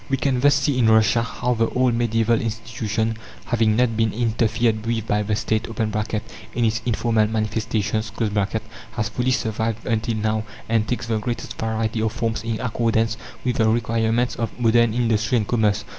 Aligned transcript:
We 0.09 0.17
can 0.17 0.39
thus 0.39 0.55
see 0.55 0.79
in 0.79 0.89
Russia 0.89 1.21
how 1.21 1.53
the 1.53 1.69
old 1.69 1.93
medieval 1.93 2.41
institution, 2.41 3.17
having 3.45 3.75
not 3.75 3.95
been 3.95 4.11
interfered 4.13 4.83
with 4.83 5.05
by 5.05 5.21
the 5.21 5.35
State 5.35 5.67
(in 6.55 6.65
its 6.65 6.81
informal 6.87 7.27
manifestations), 7.27 8.11
has 8.93 9.09
fully 9.09 9.29
survived 9.29 9.85
until 9.85 10.15
now, 10.15 10.43
and 10.67 10.87
takes 10.87 11.05
the 11.05 11.19
greatest 11.19 11.55
variety 11.59 12.01
of 12.01 12.11
forms 12.13 12.43
in 12.43 12.59
accordance 12.59 13.15
with 13.45 13.57
the 13.57 13.69
requirements 13.69 14.35
of 14.37 14.59
modern 14.59 14.91
industry 14.95 15.37
and 15.37 15.47
commerce. 15.47 15.85